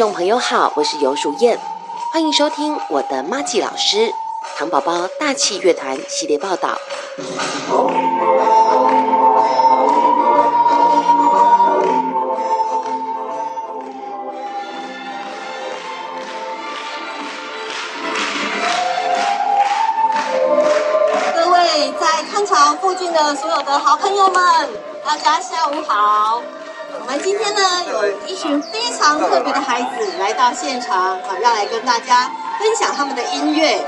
[0.00, 1.60] 众朋友好，我是尤淑燕，
[2.10, 4.10] 欢迎收听我的妈吉老师
[4.56, 6.78] 糖宝宝大气乐团系列报道。
[21.34, 24.42] 各位在康桥附近的所有的好朋友们，
[25.04, 26.42] 大家下午好。
[27.12, 27.60] 我们今天呢，
[27.90, 33.84] 有一群非常特别的孩子来到现场，啊，要来跟大家分享他们的音乐。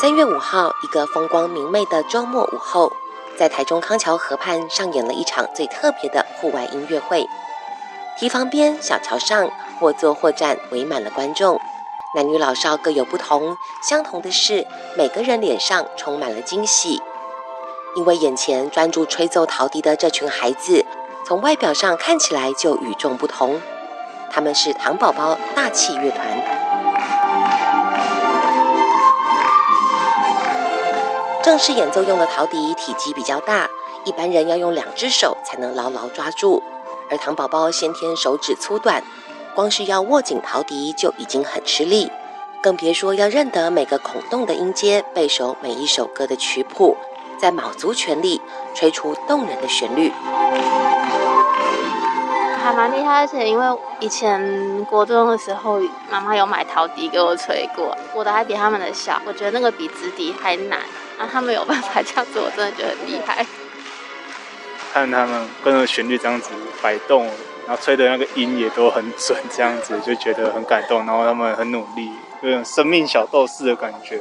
[0.00, 2.92] 三月五号，一个风光明媚的周末午后，
[3.36, 7.28] 在台中康桥河畔上演了一场最特别的户外音乐会。
[8.16, 11.60] 堤防边小桥上，或坐或站，围满了观众。
[12.14, 14.64] 男女老少各有不同，相同的是，
[14.96, 17.02] 每个人脸上充满了惊喜，
[17.96, 20.84] 因为眼前专注吹奏陶笛的这群孩子，
[21.26, 23.60] 从外表上看起来就与众不同。
[24.30, 26.24] 他们是糖宝宝大气乐团。
[31.42, 33.68] 正式演奏用的陶笛体积比较大，
[34.04, 36.62] 一般人要用两只手才能牢牢抓住，
[37.10, 39.02] 而糖宝宝先天手指粗短。
[39.54, 42.10] 光是要握紧陶笛就已经很吃力，
[42.60, 46.96] 更别说要认得每个孔洞的音阶，背熟每一首歌的曲谱，
[47.38, 48.42] 再卯足全力
[48.74, 50.12] 吹出动人的旋律。
[52.64, 55.78] 还蛮厉害，而且因为以前国中的时候，
[56.10, 60.80] 妈妈有买陶笛给我吹过，我的还比他们的小，我觉得那个比直笛还难，
[61.16, 63.46] 啊，他们有办法这样子，我真的觉得很厉害。
[64.94, 66.50] 看他们跟着旋律这样子
[66.80, 67.28] 摆动。
[67.66, 70.98] 然后吹的那个音也都很准，这样子就觉得很感动。
[71.06, 72.10] 然后他们很努力，
[72.42, 74.20] 有种生命小斗士的感觉。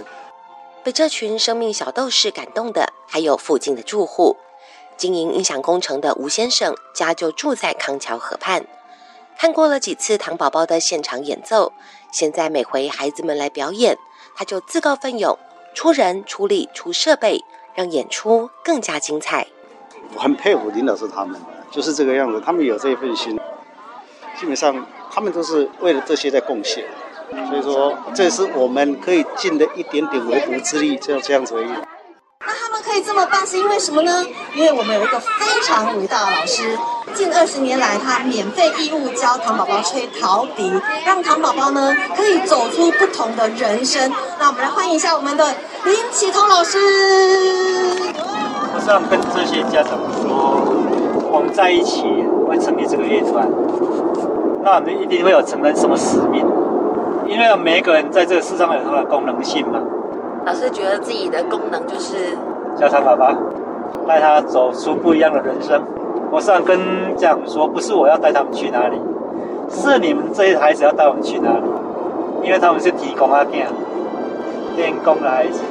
[0.81, 4.37] 被这群生命小斗士感动的，还有附近的住户。
[4.95, 8.65] 经营音响工程的吴先生家就住在康桥河畔，
[9.37, 11.73] 看过了几次糖宝宝的现场演奏，
[12.13, 13.97] 现在每回孩子们来表演，
[14.35, 15.37] 他就自告奋勇
[15.75, 17.43] 出人出力出设备，
[17.75, 19.47] 让演出更加精彩。
[20.15, 21.39] 我很佩服林老师他们。
[21.71, 23.35] 就是这个样子，他们有这一份心，
[24.39, 26.85] 基本上他们都是为了这些在贡献，
[27.49, 31.69] 所以说这是我们可以尽的一点点微薄之力，这样这样子而已。
[32.45, 34.23] 那他们可以这么办是因为什么呢？
[34.53, 36.77] 因为我们有一个非常伟大的老师，
[37.15, 40.71] 近二十年来他免费义务教唐宝宝吹陶笛，
[41.03, 44.13] 让唐宝宝呢可以走出不同的人生。
[44.39, 46.77] 那我们来欢迎一下我们的林启彤老师。
[48.83, 50.59] 我是要跟这些家长说。
[51.31, 52.03] 我们在一起
[52.45, 53.47] 会成立这个乐团，
[54.61, 56.45] 那我们一定会有承担什么使命？
[57.25, 59.79] 因为每一个人在这个世上有他的功能性嘛。
[60.45, 62.37] 老师觉得自己的功能就是
[62.75, 63.33] 教他爸爸，
[64.05, 65.81] 带他走出不一样的人生。
[66.29, 66.77] 我想跟
[67.15, 68.99] 家长说，不是我要带他们去哪里，
[69.69, 71.63] 是你们这些孩子要带我们去哪里，
[72.43, 73.65] 因为他们是提供阿电
[74.75, 75.61] 练功的孩子。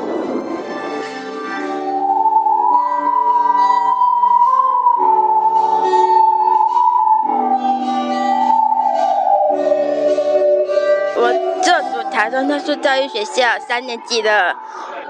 [12.43, 14.57] 台中特殊教育学校三年级的，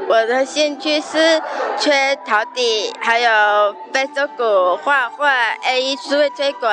[0.07, 1.41] 我的兴趣是
[1.79, 5.33] 吹陶笛，还有贝斯鼓、画画、
[5.65, 6.71] A E 数位推广。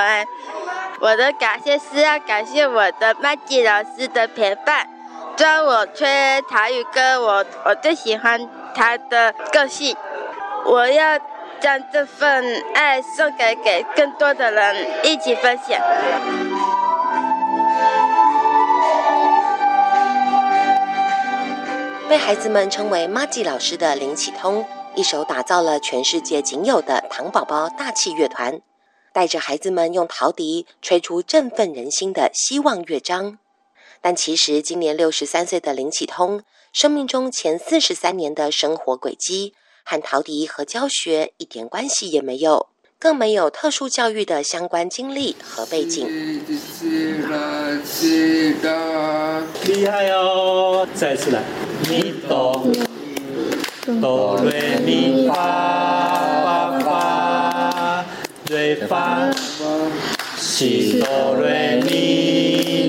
[1.00, 4.86] 我的感谢是要感谢我的麦吉老师的陪伴，
[5.38, 7.22] 教我吹台语歌。
[7.22, 9.96] 我我最喜欢他的个性，
[10.66, 11.18] 我要
[11.62, 12.44] 将这份
[12.76, 15.80] 爱送给给更多的人一起分享。
[22.10, 24.66] 被孩子们称为“妈吉老师”的林启通，
[24.96, 28.60] 一手打造了全世界仅有的糖宝宝大气乐团，
[29.14, 33.38] 带着孩子们用陶笛吹出振奋人心的希望乐章。
[34.02, 36.42] 但其实，今年六十三岁的林启通，
[36.74, 39.54] 生命中前四十三年的生活轨迹
[39.84, 46.08] 和陶笛和教学一点关系也没有，更没有特殊教育的相关经历和背景。
[49.64, 50.88] 厉害哦！
[50.96, 51.44] 再次来。
[51.88, 52.68] 咪哆
[54.02, 55.34] 哆瑞咪发
[56.44, 58.06] 发发
[58.50, 59.32] 瑞发
[60.36, 61.90] 西哆瑞咪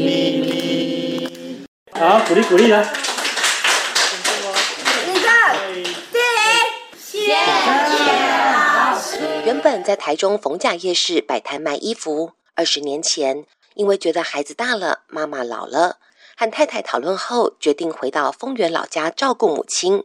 [0.05, 1.67] 咪咪。
[1.93, 2.93] 好，鼓励鼓励来。
[9.45, 13.45] 原本在台中逢甲夜市摆摊卖衣服，二十年前
[13.75, 15.99] 因为觉得孩子大了，妈妈老了。
[16.41, 20.05] 和太太讨论后，决定回到丰原老家照顾母亲。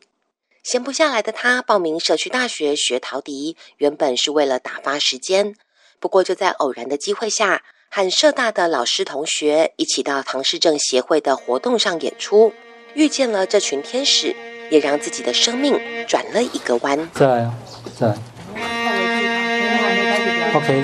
[0.63, 5.55] 闲不下来的他报名社区大学学陶笛，原本是为了打发时间。
[5.97, 12.51] 不过就在偶然的机会下，和社大的老师同学一起到唐氏症协会的活动上演出，
[12.95, 14.35] 遇见了这群天使，
[14.69, 17.09] 也让自己的生命转了一个弯。
[17.13, 17.49] 再来，
[17.97, 18.17] 再来。
[20.53, 20.83] OK，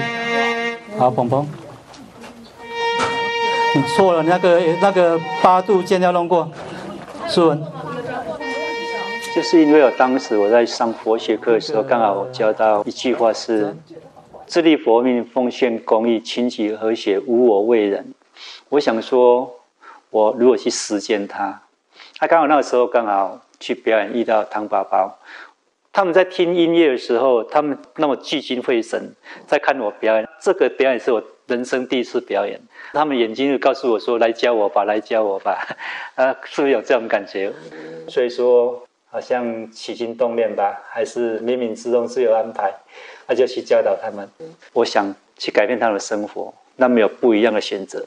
[0.97, 1.45] 好，鹏鹏，
[3.73, 6.50] 你错了，那个那个八度键要弄过，
[7.27, 7.63] 苏文。
[9.33, 13.73] 就是因为我当时我在上佛学课的时候，刚好我教到一句话是
[14.45, 18.13] “自立佛命，奉献公益，亲戚和谐，无我为人”。
[18.68, 19.50] 我想说，
[20.09, 21.62] 我如果去实践它，
[22.18, 25.18] 他刚好那个时候刚好去表演，遇到唐宝宝，
[25.94, 29.15] 他们在听音乐的时候，他们那么聚精会神
[29.47, 30.27] 在看我表演。
[30.41, 32.59] 这个表演是我人生第一次表演，
[32.94, 35.68] 他们眼睛就告诉我说：“来教我吧，来教我吧。
[36.15, 37.51] ”啊，是不是有这种感觉？
[38.07, 38.81] 所以说。
[39.13, 42.74] 好像起心动念吧，还是冥冥之中自有安排，
[43.27, 44.25] 那就去教导他们。
[44.71, 48.06] 我想去改变他们的生活，那没有不一样的选择。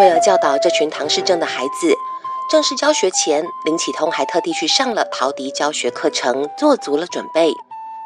[0.00, 1.94] 为了教导这群唐氏症的孩子，
[2.50, 7.50] 正式教学前，林启通还特地去上了陶笛教学课程，做足了准备。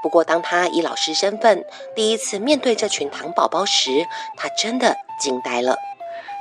[0.03, 1.65] 不过，当他以老师身份
[1.97, 4.07] 第一次面对这群糖宝宝时，
[4.37, 5.77] 他真的惊呆了。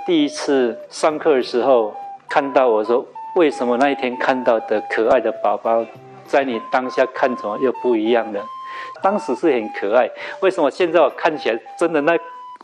[0.06, 1.96] 第一次上课的时候，
[2.30, 3.04] 看到我说
[3.36, 5.84] ：“为什么那一天看到的可爱的宝宝，
[6.28, 8.46] 在你当下看怎么又不一样了？”
[9.02, 10.08] 当时是很可爱，
[10.42, 12.16] 为什么现在我看起来真的那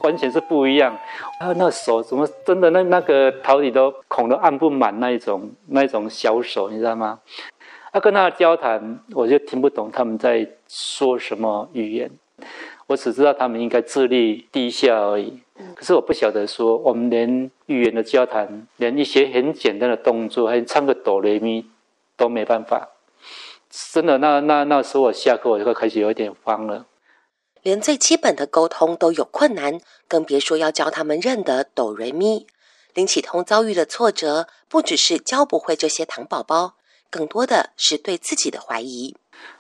[0.03, 0.97] 完全是不一样？
[1.39, 7.19] 啊，那手怎么真的那那个桃李都孔都按不满那一种那一种小手，你知道吗？
[7.93, 12.09] 他跟他交谈，我就听不懂他们在说什么语言。
[12.87, 15.39] 我只知道他们应该智力低下而已。
[15.75, 21.65] 可是我不晓得说，我们连语言的交谈，连一些很简单的动作，还唱个哆来咪
[22.17, 22.89] 都没办法。
[23.93, 26.85] 真的，那那那时候我下课我就开始有点慌了。
[27.63, 32.47] 连最基本的沟通都有困难，更别说要教他们认得哆瑞咪。
[32.93, 36.73] 林启通遭遇的挫折，不只是教不会这些糖宝宝。
[37.09, 39.15] 更多的是对自己的怀疑。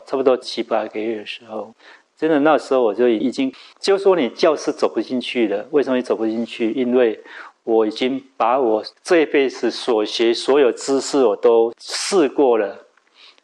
[0.05, 1.73] 差不多七八个月的时候，
[2.17, 5.67] 真的那时候我就已经就说你教室走不进去了。
[5.71, 6.71] 为什么你走不进去？
[6.71, 7.21] 因为
[7.63, 12.85] 我已经把我这一辈子所学所有知识我都试过了，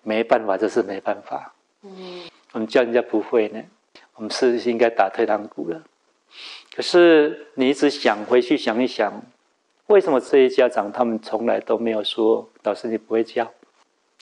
[0.03, 1.53] 没办法，这是没办法。
[1.83, 2.23] 嗯，
[2.53, 3.61] 我们教人家不会呢，
[4.17, 5.81] 我们是不是应该打退堂鼓了。
[6.75, 9.23] 可是你一直想回去想一想，
[9.87, 13.51] 为什么这些家长他们从来都没有说老师你不会教？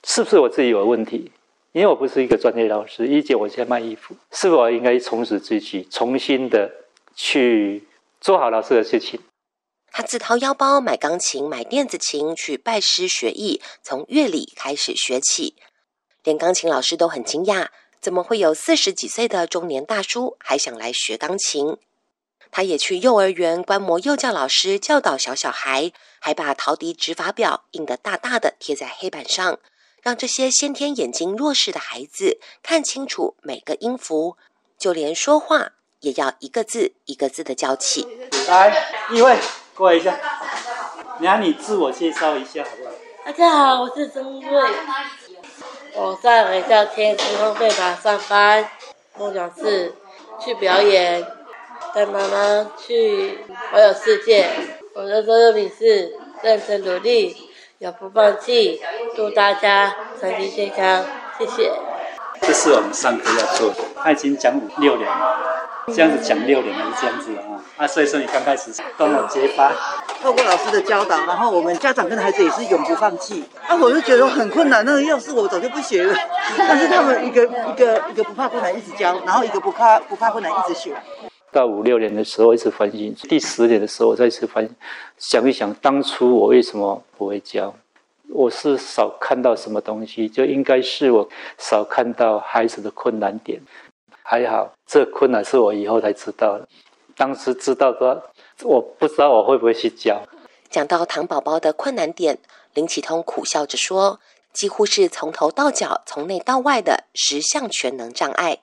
[0.04, 1.32] 是不是我自己有问题？
[1.72, 6.70] 因为我不是一个专业老师，一姐我在卖衣服，是否应该从此自己重新的
[7.14, 7.84] 去
[8.20, 9.20] 做好老师的事情？
[9.90, 15.54] 他自掏腰包买钢琴、买电子琴，去拜师学艺，从乐理开始学起。
[16.24, 17.68] 连钢琴老师都很惊讶，
[18.06, 21.76] 怎么会有四十几岁的中年大叔还想来学钢琴？
[22.52, 29.58] 他也去幼儿园观摩幼教老师教导小小孩，还把陶笛指法表印得大大的贴在黑板上。
[30.02, 34.36] 让这些先天眼睛弱势的孩子看清楚每个音符，
[34.78, 38.06] 就连说话也要一个字一个字的教起。
[38.46, 39.36] 来，一位
[39.74, 40.16] 过来一下，
[41.18, 42.92] 你让你自我介绍一下好不好？
[43.24, 44.62] 大家好，我是曾瑞，
[45.98, 48.68] 我在学校天师烘焙坊上班，
[49.18, 49.94] 梦想是
[50.38, 51.26] 去表演，
[51.94, 53.38] 带妈妈去
[53.72, 54.46] 环游世界。
[54.94, 56.12] 我的座右铭是
[56.42, 57.34] 认真努力。
[57.78, 58.80] 永不放弃，
[59.14, 61.04] 祝大家身体健康，
[61.38, 61.72] 谢谢。
[62.40, 65.55] 这是我们上课要做的，他已经讲五六年了，
[65.94, 67.62] 这样子讲六年还是这样子啊？
[67.76, 69.72] 啊，所以说你刚开始多么结巴。
[70.20, 73.44] 透过老师的教导，然后我们家长跟孩子也是永不放弃。
[73.66, 76.14] 啊，我就觉得很困难，那个要是我早就不学了。
[76.58, 80.92] 但是他们一个一个一个不怕困难一直教，然后一个不怕不怕困难一直学。
[81.52, 84.68] 到五六年的时候，一直反省；第十年的时候，我再次反
[85.16, 87.72] 想一想，当初我为什么不会教？
[88.30, 93.60] 我是少看到什么东西，就应该是我少看到孩子的困难点。
[94.28, 96.66] 还好，这困难是我以后才知道的。
[97.16, 98.30] 当时知道的，
[98.64, 100.20] 我不知道我会不会去教。
[100.68, 102.38] 讲到糖宝宝的困难点，
[102.74, 104.18] 林启通苦笑着说
[104.52, 108.58] ：“几乎是从头到脚、从内到外的十项全能障碍，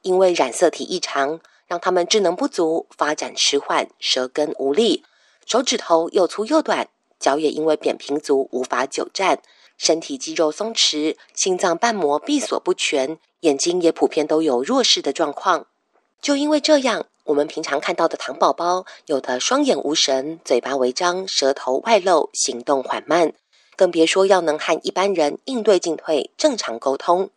[0.00, 5.04] 因为染色体异常。”让他们智能不足，发展迟缓，舌根无力，
[5.46, 6.88] 手指头又粗又短，
[7.18, 9.40] 脚也因为扁平足无法久站，
[9.82, 15.66] 身体肌肉松弛，心脏瓣膜闭锁不全，眼睛也普遍都有弱视的状况。
[16.20, 23.32] 就因为这样，我们平常看到的糖宝宝，有的双眼无神、嘴巴微张、舌头外露、行动缓慢，
[23.74, 27.30] 更别说要能和一般人应对进退、正常沟通。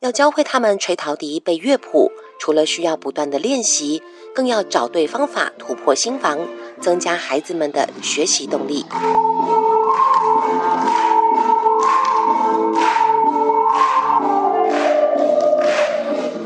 [0.00, 4.02] 要教会他们吹陶笛、背乐谱，除了需要不断的练习，
[4.34, 6.46] 更要找对方法突破心防，
[6.78, 8.84] 增加孩子们的学习动力。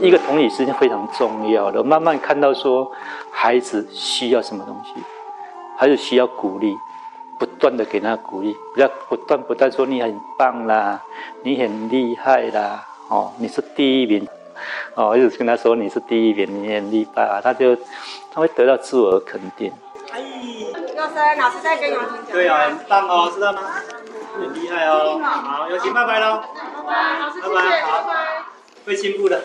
[0.01, 2.91] 一个同理是非常重要的，慢慢看到说
[3.31, 4.95] 孩子需要什么东西，
[5.77, 6.77] 孩子需要鼓励，
[7.39, 11.01] 不断的给他鼓励，不要不断不断说你很棒啦，
[11.43, 14.27] 你很厉害啦，哦，你是第一名，
[14.95, 17.77] 哦，一直跟他说你是第一名，你很厉害啊，他就
[18.33, 19.73] 他会得到自我肯定。
[20.13, 20.21] 哎，
[20.97, 22.33] 老师，老师在跟杨婷讲。
[22.33, 23.61] 对啊，很棒哦，知道吗？
[24.35, 26.43] 很厉害哦，好，有请拜拜喽，
[26.87, 28.40] 拜拜，老师谢谢，拜拜。
[28.91, 29.41] 会进步的。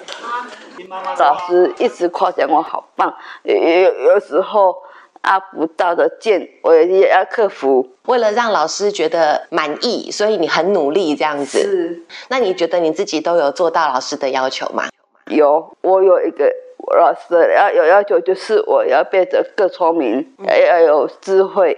[0.75, 4.75] 听妈妈老师一直夸奖我好棒，有有有时候
[5.22, 7.88] 阿不到的键，我也要克服。
[8.06, 11.60] 为了让老师觉得满意，所以你很努力这样子。
[11.60, 12.04] 是。
[12.30, 14.90] 那你觉得你自己都有做到老师的要求吗？
[15.28, 16.52] 有，我有一个
[17.00, 21.78] 老师要有要求，就是我要变得更聪明，要有智慧。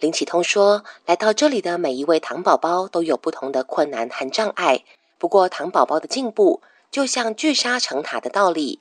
[0.00, 4.82] 林启通说：“来到这里的每一位糖宝宝都有不同的困难和障碍，
[5.18, 8.80] 不过糖宝宝的进步。”就像聚沙成塔的道理，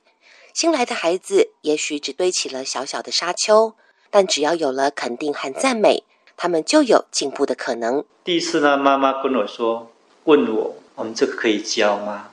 [0.53, 3.75] 新来的孩子也许只堆起了小小的沙丘，
[4.09, 6.03] 但只要有了肯定和赞美，
[6.37, 8.05] 他们就有进步的可能。
[8.23, 9.91] 第一次呢，妈妈跟我说，
[10.23, 12.29] 问我我们这个可以教吗？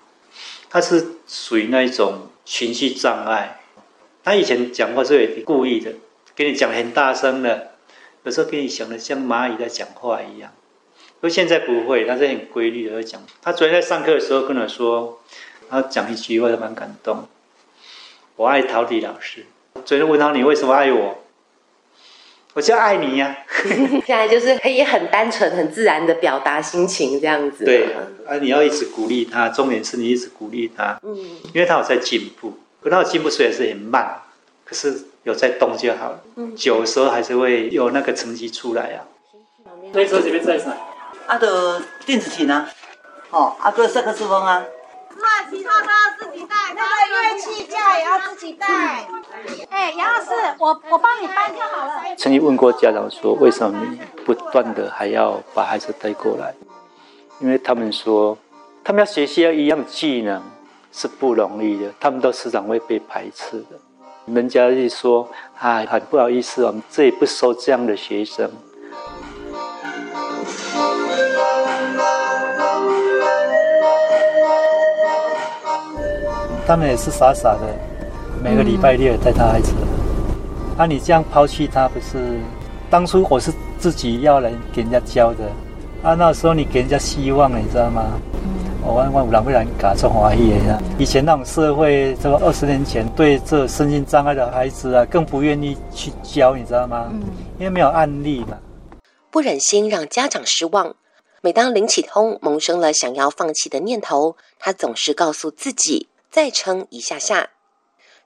[0.70, 3.60] 他是属于那一种情绪障碍，
[4.22, 5.92] 他以前讲话是有故意的，
[6.36, 7.72] 跟你讲很大声的，
[8.22, 10.52] 有时候跟你想的像蚂蚁在讲话一样。
[11.20, 13.20] 不过现在不会，他是很规律的在讲。
[13.42, 15.20] 他昨天在上课的时候跟我说。
[15.74, 17.26] 他讲一句话就蛮感动，
[18.36, 19.44] 我爱陶笛老师。
[19.84, 21.18] 昨天问他你为什么爱我，
[22.52, 23.36] 我就爱你呀。
[24.06, 27.64] 现在就是可以很单纯、很自然的表达心情这样子。
[27.64, 27.92] 对
[28.24, 30.96] 啊，你要一直鼓励他，重点是你一直鼓励他。
[31.02, 31.16] 嗯，
[31.52, 34.22] 因为他有在进步，可他的进步虽然是很慢，
[34.64, 36.20] 可是有在动就好了。
[36.36, 39.02] 嗯，久时候还是会有那个成绩出来啊。
[39.92, 40.76] 推车这边在哪？
[41.26, 42.70] 阿的电子琴啊，
[43.30, 44.64] 哦，阿哥萨克斯风啊。
[45.44, 48.66] 那其他都要自己带，那个乐器架也要自己带。
[49.68, 52.02] 哎，杨老师，我我帮你搬就好了。
[52.16, 56.54] 曾经问过家长说，为什么你不断的还要把孩子带过来？
[57.40, 58.38] 因为他们说，
[58.82, 60.42] 他们要学习要一样技能
[60.92, 63.78] 是不容易的，他们都时常会被排斥的。
[64.26, 68.50] 人家就说，哎，很不好意思，我们这里不收这样的学生。
[76.66, 77.60] 他们也是傻傻的，
[78.42, 79.72] 每个礼拜六带他孩子。
[80.76, 82.40] 啊，你这样抛弃他，不是？
[82.90, 85.44] 当初我是自己要来给人家教的，
[86.02, 88.04] 啊，那时候你给人家希望了，你知道吗？
[88.86, 90.78] 我万万不让不然搞错华裔呀。
[90.98, 97.10] 以前那种社会，这个二十年前对这身心障碍的孩子啊，更不愿意去教，你知道吗？
[97.58, 98.58] 因为没有案例嘛。
[99.30, 100.94] 不忍心让家长失望，
[101.40, 106.08] 每当林启通萌生了想要放弃的念头，他总是告诉自己。
[106.34, 107.50] 再撑一下下，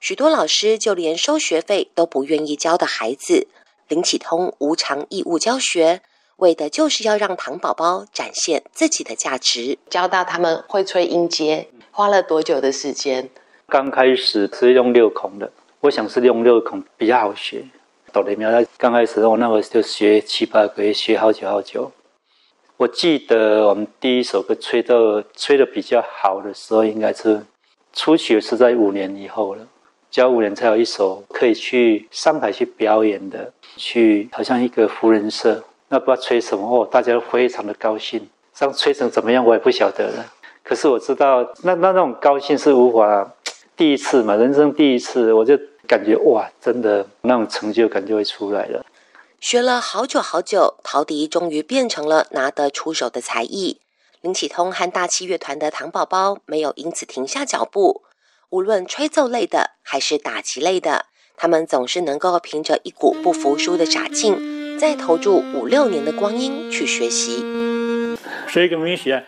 [0.00, 3.48] 许多老师就连收学费都不愿意教的孩子，
[3.86, 6.00] 林启通无偿义务教学，
[6.38, 9.76] 为的就是要让糖宝宝展现自己的价值。
[9.90, 13.28] 教到他们会吹音阶，花了多久的时间？
[13.66, 17.66] 刚开始是用六孔的，我想是用六孔比较好学。
[18.10, 21.92] 哆来咪发，刚开始我那会就学七八个月，学好久好久。
[22.78, 27.44] 我记得我们第一首歌吹到吹的比较好的时候，应该是。
[27.98, 29.66] 初学是在五年以后了，
[30.08, 40.24] 教五年才有一首可以去上海去表演的，去好像一个福人社，那不知道吹什么哦，大家都非常的高兴，这样吹成怎么样我也不晓得了。
[40.62, 43.34] 可是我知道，那那那种高兴是无法
[43.76, 48.86] 第一次嘛，人生第一次，我就感觉哇，真的那种成就感就会出来了。
[49.40, 53.80] 学了好久好久，陶笛终于变成了拿得出手的才艺。
[54.20, 58.02] 林启通和大气乐团的糖宝宝没有因此停下脚步，
[58.50, 61.06] 无论吹奏类的还是打击类的，
[61.36, 68.16] 他们总是能够凭着一股不服输的傻劲，再投注五六年的光阴去学习。
[68.48, 69.24] 学一个明显。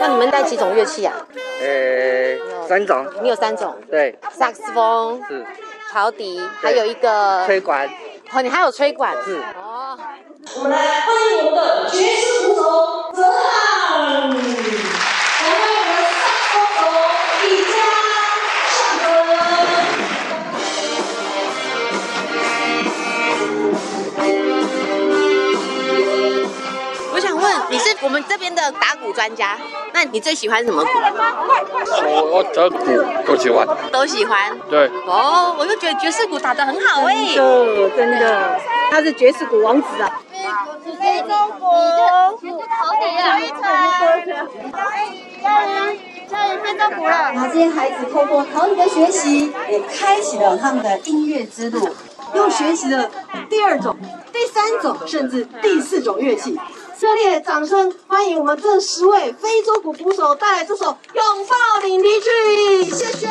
[0.00, 1.14] 那你们带几种乐器啊？
[1.62, 3.10] 呃，三种。
[3.22, 3.74] 你有三种？
[3.90, 4.18] 对。
[4.30, 5.46] 萨克斯风是，
[5.90, 7.88] 陶笛，还有一个吹管。
[8.32, 9.42] 哦，你还有吹管是。
[10.56, 12.62] 我们来欢迎我们的爵士鼓手
[13.12, 14.40] 泽浩，我们上
[16.52, 16.80] 鼓手
[17.42, 17.72] 的家
[18.72, 19.04] 上课。
[27.12, 29.58] 我想问，你是我们这边的打鼓专家？
[29.92, 30.90] 那你最喜欢什么鼓？
[30.90, 32.76] 我爵鼓
[33.26, 34.58] 都喜欢，都喜欢。
[34.70, 34.88] 对。
[35.06, 37.34] 哦，我就觉得爵士鼓打的很好哎，
[37.96, 38.58] 真的，
[38.90, 40.10] 他是爵士鼓王子啊。
[40.96, 41.28] 非洲
[41.58, 41.64] 鼓，
[42.68, 43.38] 陶笛啊，
[46.28, 47.10] 教育非洲鼓了。
[47.32, 51.88] 然后这些孩子通过陶笛的学习，也开启了他们的音乐之路，
[52.34, 53.10] 又学习了
[53.48, 53.96] 第二种、
[54.32, 56.58] 第三种，甚至第四种乐器。
[57.00, 62.28] 热烈掌声欢迎我们这十位非洲鼓鼓手带来这首《拥抱领笛曲》，
[62.94, 63.28] 谢谢。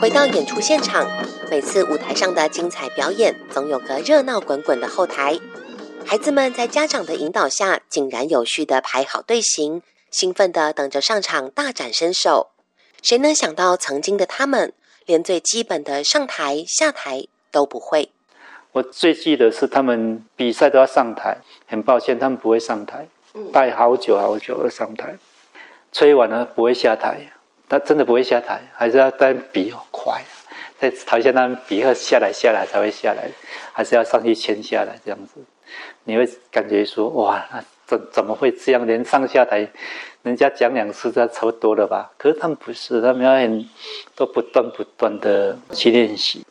[0.00, 1.08] 回到演出现场，
[1.50, 5.38] 每次舞台上的精彩表演，总有个热闹滚滚的后台。
[6.06, 12.50] 孩子们在家长的引导下，井然有序的排好队形，兴奋的等着上场大展身手。
[13.02, 14.72] 谁能想到，曾经的他们，
[15.04, 18.10] 连最基本的上台下台都不会。
[18.72, 23.08] 我最记得是他们比赛都要上台，很抱歉，他们不会上台，
[23.52, 25.16] 待好久好久而上台，
[25.90, 27.32] 吹完了不会下台。
[27.68, 30.22] 他真的不会下台，还是要在比快，
[30.80, 33.28] 在台下那比和下来下来才会下来，
[33.72, 35.40] 还是要上去签下来这样子。
[36.04, 38.86] 你会感觉说哇，那怎怎么会这样？
[38.86, 39.68] 连上下台，
[40.22, 42.10] 人家讲两次，这差不多了吧？
[42.16, 43.68] 可是他们不是，他们要很
[44.16, 46.44] 都不断不断的去练习。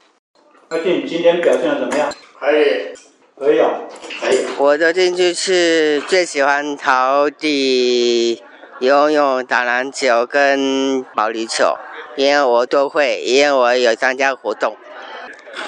[0.70, 2.14] 阿俊今天表现的怎么样？
[2.40, 2.94] 可以，
[3.40, 3.82] 可以啊，
[4.22, 4.46] 可以。
[4.60, 8.44] 我的兴趣是最喜欢陶笛。
[8.80, 11.76] 游泳、打篮球跟保龄球，
[12.16, 14.78] 因为我都会，因为我有参加活动。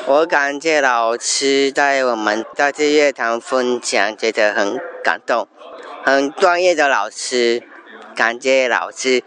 [0.06, 5.48] 我感谢老师带我们到这乐堂分享，觉得很感动，
[6.06, 7.64] 很专业的老师，
[8.16, 9.24] 感谢老师。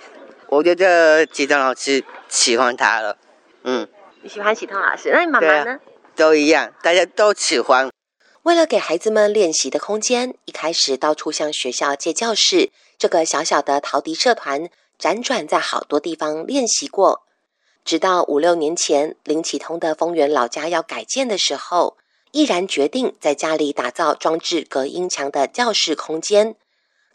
[0.47, 3.16] 我觉得启东老师喜欢他了，
[3.64, 3.88] 嗯。
[4.23, 5.11] 你喜欢启东老师？
[5.12, 5.81] 那你妈妈呢？
[6.14, 7.90] 都一样，大家都喜欢。
[8.45, 12.71] 为了给孩子们练习的空间，一开始到处向学校借教室。
[13.03, 17.23] 这个小小的陶笛社团辗转在好多地方练习过，
[17.85, 21.97] 直到五六年前林启通的丰原老家要改建的时候，
[22.31, 26.55] 毅然决定在家里打造装置隔音墙的教室空间。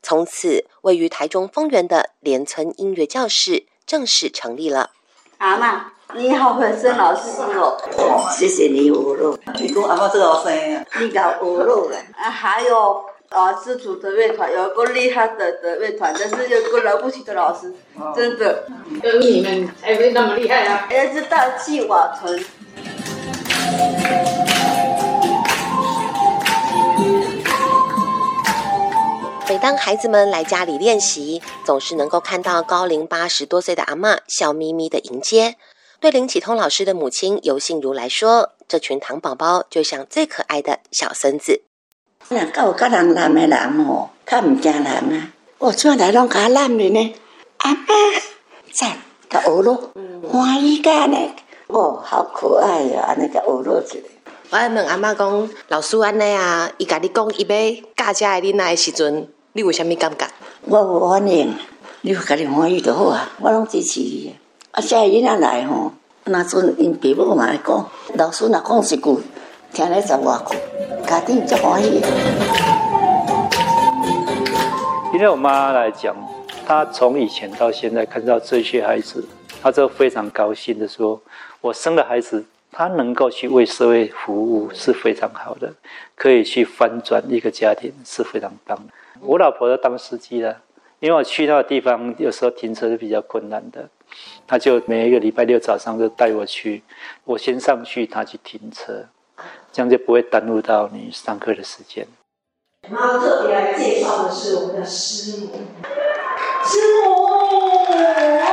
[0.04, 4.89] 从此，位于台中丰原的连村音乐教室正式成立了。
[5.38, 8.30] 阿妈，你好会生老师哦！
[8.38, 10.86] 谢谢你五路，你跟阿妈这个好生啊！
[11.00, 13.06] 你搞五路了啊，还有。
[13.31, 17.73] 老师组的乐团有一个厉害的的乐团，但是有个了不起的老师，
[18.15, 18.65] 真的。
[19.01, 20.87] 跟你们才会那么厉害啊！
[20.89, 22.43] 儿子大器瓦屯。
[29.49, 35.55] 每当孩子们来家里练习，总是能够看到高龄八十多岁的阿妈笑眯眯的迎接。
[35.99, 41.63] 对林启通老师的母亲尤信如来说，这群糖宝宝就像最可爱的小孙子。
[42.29, 45.31] 那到甲人男的人吼，较唔惊人啊！
[45.59, 47.15] 我转来拢甲男的呢，
[47.59, 47.85] 阿妈
[48.73, 48.97] 赞
[49.29, 49.91] 甲学咯，
[50.29, 51.17] 欢喜干呢，
[51.67, 53.05] 哦，好可爱呀！
[53.07, 54.03] 安尼甲学咯一个。
[54.49, 60.27] 我问阿妈讲，老师安尼啊，伊甲你讲伊要教遮的囡仔的时阵，你有啥物感觉？
[60.65, 61.55] 我有反应，
[62.01, 64.35] 你家己欢喜就好啊，我拢支持伊。
[64.71, 65.93] 啊，遮囡仔来吼，
[66.25, 69.21] 那阵因爸母嘛来讲，老师若讲一句。
[69.77, 70.57] 听了十外句，
[71.05, 72.01] 家庭就欢喜。
[75.13, 76.15] 因为我妈来讲，
[76.65, 79.23] 她从以前到现在看到这些孩子，
[79.61, 81.21] 她就非常高兴的说
[81.61, 85.71] ：“我生了孩子，他能够去为社会服务是非常好的，
[86.15, 90.57] 可以去翻转一个家庭是非常棒的。”我老婆要当司机了，
[90.99, 93.87] 因为我去那个地方有时候停车是比较困难的，
[94.47, 96.81] 她就每一个礼拜六早上就带我去，
[97.25, 99.05] 我先上去，她去停车。
[99.77, 102.07] 这样就不会耽误到你上课的时间。
[102.89, 105.51] 我们要特别来介绍的是我们的师母，
[106.65, 107.13] 师母
[108.39, 108.47] 哇，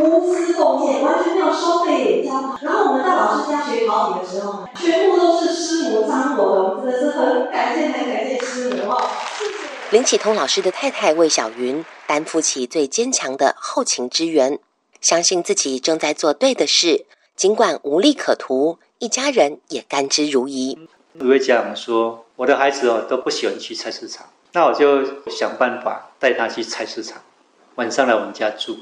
[0.00, 2.58] 无私奉献，完全没有收费教。
[2.60, 9.00] 然后我们到老师家学陶笛的时候，全部都是师母张罗的，我们真的是很感谢，很感谢师母哦。
[9.90, 14.58] 林启通老师的太太魏小云担负起最坚强的后勤支援，
[15.00, 17.06] 相信自己正在做对的事，
[17.36, 18.80] 尽管无利可图。
[18.98, 20.78] 一家人也甘之如饴。
[21.12, 27.18] 有位家长说：“我的孩子哦都不喜欢去菜市场，那我就想办法带他去菜市场，
[27.74, 28.78] 晚上来我们家住。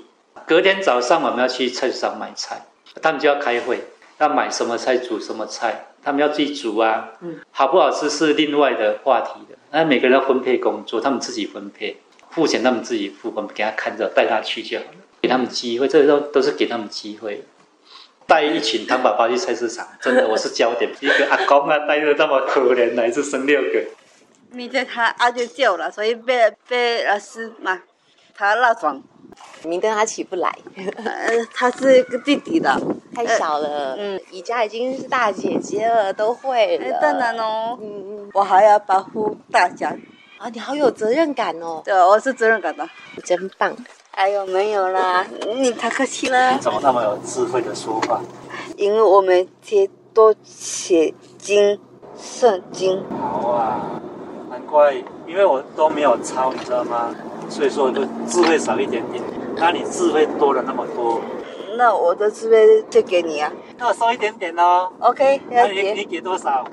[0.46, 2.66] 隔天早上我们要去菜市场买菜，
[3.02, 3.80] 他们就要开会，
[4.18, 7.14] 要买什么菜煮什么菜，他们要自己煮啊。
[7.20, 9.58] 嗯好不好吃是另外的话题的。
[9.72, 11.96] 那每个人要分配工作，他们自己分配，
[12.30, 14.90] 付钱他们自己付，我们给他看着，带他去就好了。
[15.22, 17.42] 给他们机会，这个都都是给他们机会。
[18.26, 20.90] 带一群糖宝宝去菜市场，真的我是焦点。
[21.00, 23.84] 一个阿公啊，带的那么可怜，乃至生六个。
[24.50, 27.80] 明天他阿就叫了，所以被被老师骂，
[28.34, 29.02] 他闹床。
[29.64, 32.70] 明天他起不来，呃，他是个弟弟的，
[33.14, 33.96] 太小了。
[33.98, 36.98] 嗯，宜家已经是大姐姐了，都会了。
[37.00, 39.88] 当然哦，嗯嗯，我还要保护大家。
[40.38, 41.82] 啊，你好有责任感哦。
[41.84, 42.88] 对，我是责任感的，
[43.24, 43.74] 真棒。
[44.16, 46.52] 哎呦，没有啦，你太客气了。
[46.52, 48.20] 你怎么那么有智慧的说话？
[48.76, 51.78] 因为我每天多写经、
[52.16, 53.04] 圣经。
[53.10, 54.00] 好啊，
[54.48, 54.94] 难怪，
[55.26, 57.14] 因为我都没有抄，你知道吗？
[57.48, 59.22] 所以说就智慧少一点点。
[59.56, 61.20] 那你智慧多了那么多，
[61.76, 63.52] 那我的智慧就给你啊。
[63.78, 64.88] 那我收一点点哦。
[65.00, 66.64] OK，那你你给多少？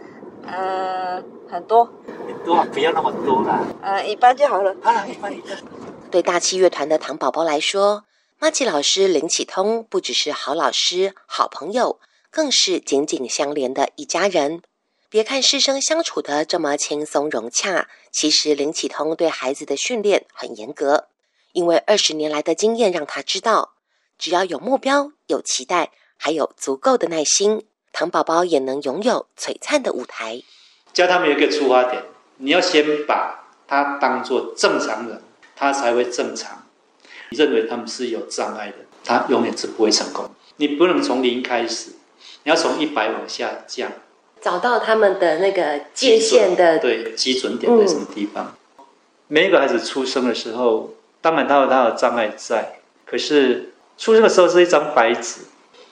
[0.46, 1.86] 嗯，很多。
[2.06, 3.60] 很多，不要那么多啦。
[3.82, 4.76] 嗯，一般就好了。
[4.82, 5.58] 好了，一般一般。
[6.12, 8.04] 对大气乐团的糖宝宝来说，
[8.38, 14.62] 马吉老师林启通不只是好老师、好朋友，更是紧紧相连的一家人。
[15.10, 21.08] 别看师生相处的这么轻松融洽，其实林启通对孩子的训练很严格，
[21.54, 23.74] 因为二十年来的经验让他知道，
[24.18, 30.42] 只要有目标、有期待，还有足够的耐心，糖宝宝也能拥有璀璨的舞台。
[30.94, 32.04] 教他们有一个出发点，
[32.38, 35.22] 你要先把他当做正常人。
[35.62, 36.64] 他才会正常。
[37.30, 40.28] 你认为他们是有障碍的，他永远是不会成功。
[40.56, 41.92] 你不能从零开始，
[42.44, 43.92] 你要从一百往下降，
[44.42, 48.56] 找到他们的那个界限的对基准点在什么地方。
[48.80, 48.86] 嗯、
[49.28, 55.42] 每一个孩子出生的时候，当然他有他的障碍在，可是出生的时候是一张白纸，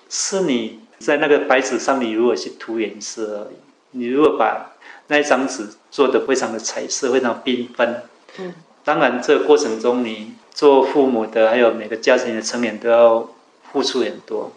[0.10, 3.56] 是你在那个白纸上，你如果去涂颜色而已。
[3.92, 4.72] 你如果把
[5.08, 8.02] 那一张纸做的非常的彩色，非常缤纷，
[8.40, 8.54] 嗯。
[8.90, 13.30] 当然，这个过程中，你做父母的，还有每个家庭的成员都要
[13.72, 14.52] 付出很多。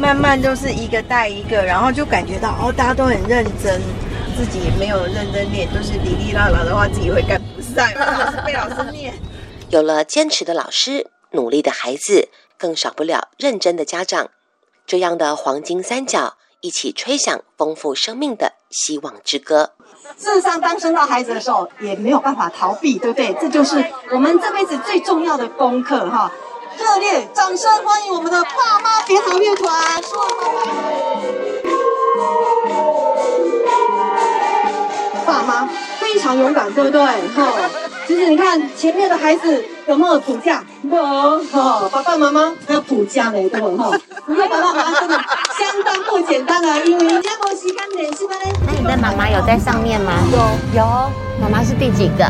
[0.00, 3.78] 慢慢都是一个带一个，然后就感觉到哦，大家都很认真，
[4.38, 7.86] 自己也没有认真练，就是哩哩啦啦的话，自己会赶不上，
[8.32, 9.12] 是被老师念。
[9.68, 14.30] 有了坚持的老师，努力的孩子，更少不了认真的家长。
[14.86, 19.72] 这样的黄金三角，一起吹响丰富生命的希望之歌。
[20.18, 23.34] 事实上，当生到孩子的时候，也没有办法逃避，对不对？
[23.40, 26.30] 这就是我们这辈子最重要的功课哈！
[26.78, 30.02] 热烈掌声欢迎我们的爸妈别逃乐团！
[35.26, 37.00] 爸妈非常勇敢，对不对？
[37.02, 37.52] 哈，
[38.06, 40.64] 其实你看前面的孩子有没有补假？
[40.82, 43.76] 有，哈，爸爸妈妈还有补假呢，对不？
[43.76, 45.16] 哈，你看爸爸妈妈真的
[45.58, 48.34] 相当不简单啊，因为人家没时间练习吗？
[48.66, 50.12] 那你的妈妈有在上面吗？
[50.32, 50.38] 有
[50.78, 50.84] 有，
[51.40, 52.24] 妈妈是第几个？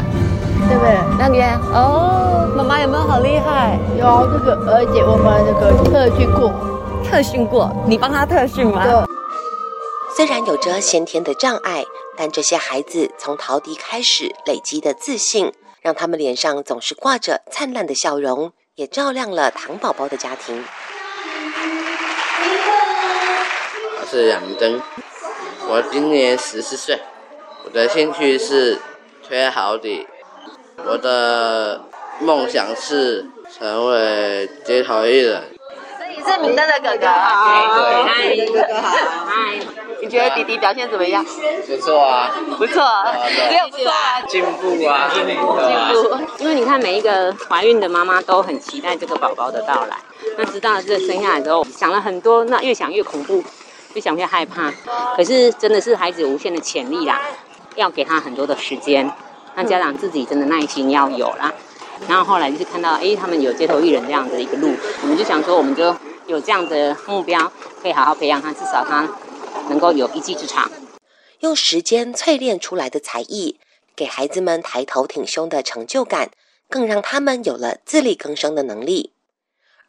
[0.69, 0.97] 对不对？
[1.19, 3.79] 那边哦，妈妈有没有好厉害？
[3.99, 6.53] 有这个，而且我们这个特训过，
[7.05, 8.85] 特训过，你帮他特训吗？
[8.85, 8.95] 对。
[10.15, 11.85] 虽然有着先天的障碍，
[12.17, 20.63] 但这些孩子从陶笛开始累积的自信，让他们脸上总是挂着灿烂的笑容，也照亮了糖宝宝的家庭。
[24.12, 24.79] 是杨明灯，
[25.70, 27.01] 我今年十四岁，
[27.64, 28.79] 我的兴趣是
[29.27, 30.07] 吹好笛。
[30.85, 31.81] 我的
[32.20, 35.42] 梦想是成为街头艺人。
[36.14, 37.07] 你是明灯的哥哥，对，
[38.05, 39.59] 嗨，哥哥好，嗨。
[40.03, 41.25] 你觉得弟弟表现怎么样？
[41.66, 42.83] 不错啊，不错，
[43.48, 46.18] 没有不错啊，进步啊，进步。
[46.37, 49.96] 因为你看，每一个怀孕的妈妈都很期待这个宝宝的到来。
[50.37, 53.42] 那知道这生下来之后，想了很多，那越想越恐怖，
[53.95, 54.73] 越想越害怕。
[55.17, 57.21] 可是真的是孩子无限的潜力啦，
[57.77, 59.11] 要给他很多的时间。
[59.55, 61.53] 那家长自己真的耐心要有啦。
[62.09, 65.95] 然后后来就是看到，哎，他们有街头艺人这样的一个路，我们就想说，我们就
[66.27, 69.09] 有这样的目标，可以好好培养他，至少他
[69.69, 70.71] 能够有一技之长。
[71.41, 73.61] 用时间淬炼出来的才艺，
[73.95, 76.31] 给孩子们抬头挺胸的成就感，
[76.69, 79.13] 更让他们有了自力更生的能力。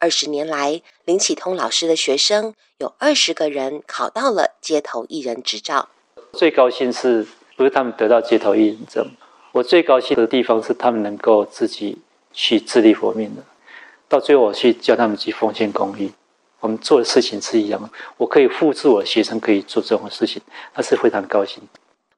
[0.04, 5.88] 二十年来，林启通老师的学生有二十个人考到了街头艺人执照。
[6.34, 9.10] 最高兴是不是他们得到街头艺人证？
[9.52, 11.96] 我最高兴的地方是他们能够自己
[12.34, 13.42] 去自立活命的。
[14.06, 16.12] 到最后，我去教他们去奉献公益。
[16.60, 17.88] 我们做的事情是一样的，
[18.18, 20.42] 我可以复制我的学生可以做这种事情，
[20.74, 21.62] 那是非常高兴。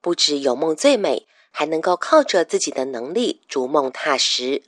[0.01, 4.65] 不止有梦最美，还能够靠着自己的能力逐梦踏实。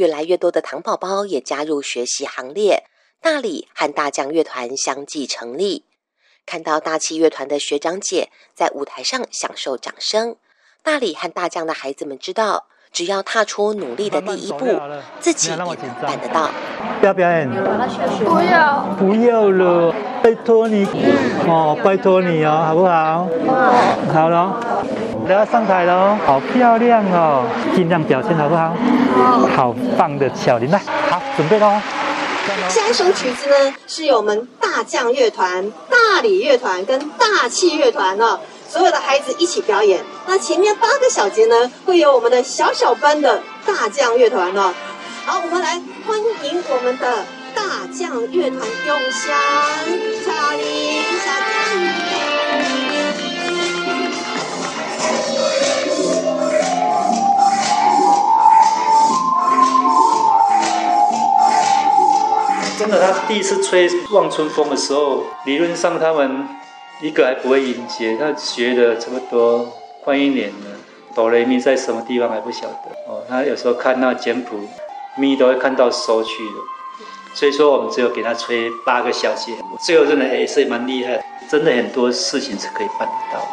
[0.00, 2.84] 越来越多的糖宝宝也加入学习行列，
[3.20, 5.84] 大理和大将乐团相继成立。
[6.46, 10.36] 看到大气乐团的学长姐在舞台上享受掌声，
[10.82, 14.66] 大理和大将的孩子们知道，只要踏出努力的第一步，
[15.20, 16.50] 自己也能办得到。
[17.02, 17.48] 要表演？
[18.24, 20.86] 不要，不要了，拜托你，
[21.46, 23.28] 哦，拜托你哦，好不好？
[24.12, 24.60] 好了，
[25.24, 28.74] 我要上台喽，好漂亮哦，尽量表现好不好？
[29.56, 31.80] 好棒的小林，来，好，准备喽。
[32.68, 40.00] 下一首曲子呢，是由我们大将乐团、大理乐团跟大气乐团哦，所有的孩子一起表演。
[40.32, 44.72] 那前面八个小节呢，会有我们的小小班的大将乐团呢。
[45.26, 45.70] 好，我们来
[46.06, 49.34] 欢迎我们的大将乐团永祥、
[50.24, 51.50] 查理、小将
[62.78, 66.48] 真的，他第一次吹望春风的时候，理论上他们
[67.02, 69.72] 一个还不会音阶，他学了差不多
[70.04, 70.66] 快一年了，
[71.14, 73.22] 哆来咪在什么地方还不晓得哦。
[73.28, 74.58] 他有时候看那简谱，
[75.16, 76.64] 咪都会看到收去了，
[77.34, 79.52] 所以说我们只有给他吹八个小节，
[79.84, 83.46] 最后真的也是蛮厉害，真的很多事情是可以办得到。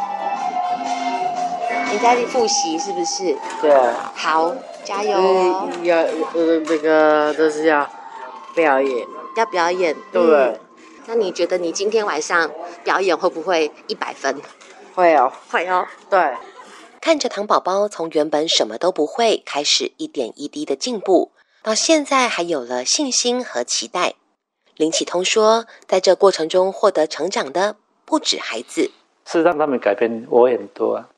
[1.90, 3.36] 你在复习是不是？
[3.60, 4.12] 对啊。
[4.14, 5.68] 好，加油哦！
[5.82, 7.88] 要呃那个都是要
[8.54, 9.06] 表演。
[9.36, 10.58] 要表演，对、嗯。
[11.06, 12.50] 那你觉得你今天晚上
[12.84, 14.34] 表演会不会一百分？
[14.98, 15.86] 会哦，会哦。
[16.10, 16.34] 对。
[17.00, 21.30] 看着糖宝宝从原本什么都不会，开始一点一滴的进步，
[21.62, 24.14] 到现在还有了信心和期待。
[24.74, 28.90] 林启通说，在这过程中获得成长的不止孩子，
[29.24, 31.08] 是让他们改变我很多啊。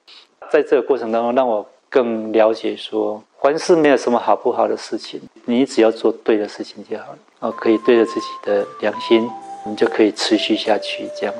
[0.50, 7.18] 在这个过程当中，让我更了解说，凡事没有什么好不好的事情，你只要做对的事情就好了。
[7.38, 9.26] 哦，可以对着自己的良心，
[9.64, 11.34] 你就可以持续下去，这样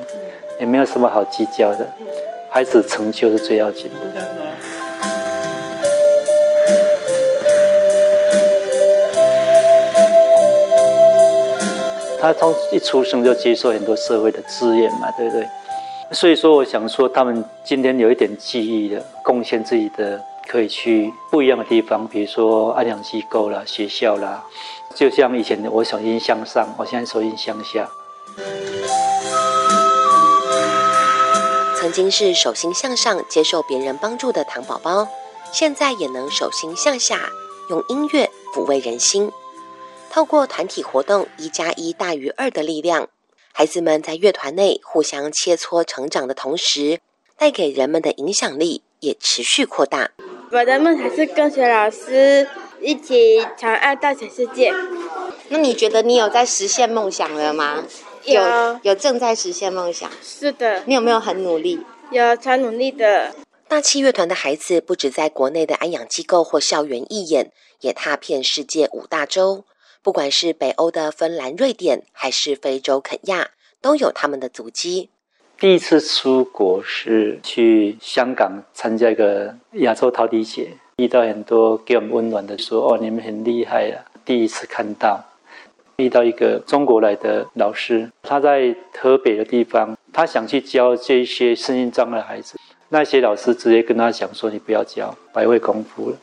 [0.59, 1.87] 也没有什么好计较的。
[2.53, 4.21] 孩子成就是最要紧的。
[12.19, 15.47] 他从一出生就接受很多社会的资源嘛，对不对？
[16.11, 24.43] 所以说，我想说，他们今天有一点记忆的贡献，自己的可以去不一样的地方，比如说安养机构啦、学校啦。
[24.93, 27.89] 就像以前我手心向上，我现在手心向下。
[31.81, 35.07] 曾经是手心向上接受别人帮助的糖宝宝，
[35.51, 37.31] 现在也能手心向下，
[37.71, 39.31] 用音乐抚慰人心。
[40.11, 43.07] 透过团体活动“一加一大于二”的力量，
[43.51, 46.99] 孩子们在乐团内互相切磋成长的同时，
[47.35, 50.11] 带给人们的影响力也持续扩大。
[50.51, 52.47] 我的梦想是跟随老师
[52.79, 54.71] 一起长爱大全世界。
[55.49, 57.83] 那你觉得你有在实现梦想了吗？
[58.25, 60.09] 有，有正在实现梦想。
[60.21, 60.83] 是的。
[60.85, 61.79] 你有没有很努力？
[62.11, 63.33] 有，超努力的。
[63.67, 69.63] 大气乐团的孩子不止在国内的安养机构或校园义演，也踏遍世界五大洲。
[70.03, 75.09] 不管是北欧的芬兰、瑞典，还是非洲肯亚，都有他们的足迹。
[75.57, 85.23] 第一次出国是去香港参加一个亚洲陶笛节，遇到很多给我们温暖的说：“哦，你们很厉害啊！”第一次看到，
[86.01, 92.59] 遇到一个中国来的老师，他在河北的地方，他想去教这些身心障碍的孩子，
[92.89, 96.15] 那些老师直接跟他讲说：“你不要教，白费功夫了。”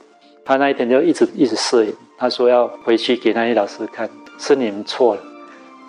[0.44, 5.22] 他那一天就一直一直摄影，他说要回去给那些老师看，是你们错了。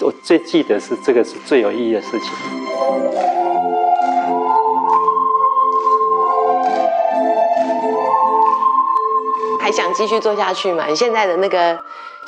[0.01, 2.29] 我最记得是这个是最有意义的事情。
[9.59, 10.87] 还想继续做下去吗？
[10.87, 11.77] 你现在的那个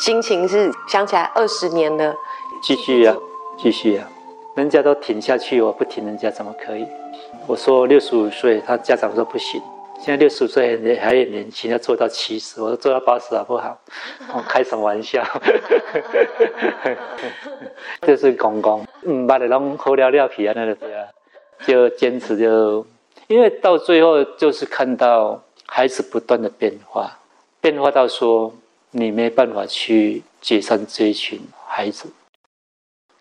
[0.02, 2.16] 心情是想起来二十年了，
[2.60, 3.16] 继续呀，
[3.56, 4.10] 继续呀，
[4.56, 6.88] 人家都挺下去，我不挺，人家怎么可以？
[7.46, 9.62] 我说六十五岁，他家长说不行。
[10.00, 13.78] 现在六十岁还很年轻，要做到七十，我说做到八十好不好？
[14.34, 15.24] 我 开什么玩笑？
[18.02, 21.06] 就是公公，嗯，把你弄喝了料皮啊，那个对啊，
[21.68, 22.84] 就坚持就，
[23.28, 27.20] 因为到最后就是看到孩子不断的变化，
[27.62, 28.52] 变化到说
[28.92, 32.12] 你没办法去解散这一群孩子。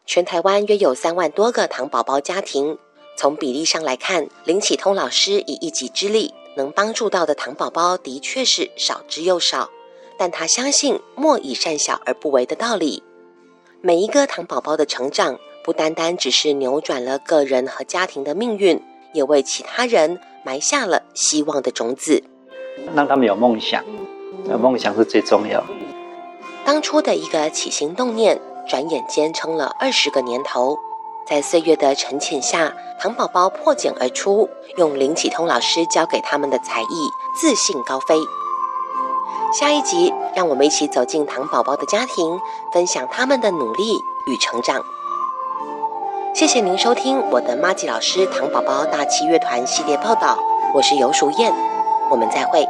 [0.04, 2.76] 全台湾约有三万多个糖宝宝家庭，
[3.16, 6.35] 从比例上来看，林启通老师以一己之力。
[6.56, 9.70] 能帮助到的糖宝宝的确是少之又少，
[10.18, 13.04] 但他相信莫以善小而不为的道理。
[13.80, 18.83] 每一个糖宝宝的成长，不单单只是扭转了个人和家庭的命运，
[19.14, 22.24] 也为其他人埋下了希望的种子。
[22.96, 23.85] 让他们有梦想，
[24.44, 25.62] 那梦想是最重要。
[26.64, 30.79] 当初的一个起心动念，转眼间撑了二十个年头。
[31.26, 38.16] 在岁月的沉潜下，糖宝宝破茧而出，用林启通老师教给他们的才艺，自信高飞。
[39.53, 42.40] 下一集，让我们一起走进糖宝宝的家庭，
[42.72, 43.94] 分享他们的努力
[44.26, 44.83] 与成长。
[46.35, 50.38] 谢谢您收听我的妈吉老师糖宝宝大器乐团系列报道，
[50.74, 51.53] 我是游淑燕，
[52.11, 52.66] 我们再会。